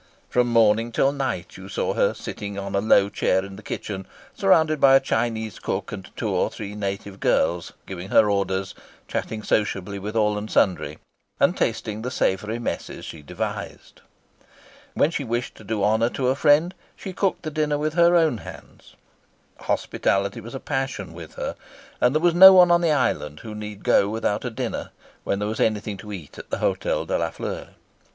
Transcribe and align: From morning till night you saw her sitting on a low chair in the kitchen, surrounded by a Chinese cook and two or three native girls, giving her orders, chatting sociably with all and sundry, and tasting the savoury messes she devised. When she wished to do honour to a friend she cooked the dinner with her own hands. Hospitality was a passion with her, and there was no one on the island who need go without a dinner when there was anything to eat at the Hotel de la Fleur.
From 0.29 0.47
morning 0.47 0.91
till 0.91 1.11
night 1.11 1.57
you 1.57 1.69
saw 1.69 1.93
her 1.93 2.15
sitting 2.15 2.57
on 2.57 2.73
a 2.73 2.81
low 2.81 3.07
chair 3.07 3.45
in 3.45 3.55
the 3.55 3.61
kitchen, 3.61 4.07
surrounded 4.35 4.81
by 4.81 4.95
a 4.95 4.99
Chinese 4.99 5.59
cook 5.59 5.91
and 5.91 6.09
two 6.17 6.29
or 6.29 6.49
three 6.49 6.73
native 6.73 7.19
girls, 7.19 7.73
giving 7.85 8.09
her 8.09 8.27
orders, 8.27 8.73
chatting 9.07 9.43
sociably 9.43 9.99
with 9.99 10.15
all 10.15 10.39
and 10.39 10.49
sundry, 10.49 10.97
and 11.39 11.55
tasting 11.55 12.01
the 12.01 12.09
savoury 12.09 12.57
messes 12.57 13.05
she 13.05 13.21
devised. 13.21 14.01
When 14.95 15.11
she 15.11 15.23
wished 15.23 15.53
to 15.57 15.63
do 15.63 15.83
honour 15.83 16.09
to 16.17 16.29
a 16.29 16.35
friend 16.35 16.73
she 16.95 17.13
cooked 17.13 17.43
the 17.43 17.51
dinner 17.51 17.77
with 17.77 17.93
her 17.93 18.15
own 18.15 18.39
hands. 18.39 18.95
Hospitality 19.59 20.41
was 20.41 20.55
a 20.55 20.59
passion 20.59 21.13
with 21.13 21.35
her, 21.35 21.55
and 22.01 22.15
there 22.15 22.21
was 22.23 22.33
no 22.33 22.53
one 22.53 22.71
on 22.71 22.81
the 22.81 22.89
island 22.89 23.41
who 23.41 23.53
need 23.53 23.83
go 23.83 24.09
without 24.09 24.43
a 24.45 24.49
dinner 24.49 24.89
when 25.23 25.37
there 25.37 25.47
was 25.47 25.59
anything 25.59 25.97
to 25.97 26.11
eat 26.11 26.39
at 26.39 26.49
the 26.49 26.57
Hotel 26.57 27.05
de 27.05 27.19
la 27.19 27.29
Fleur. 27.29 27.75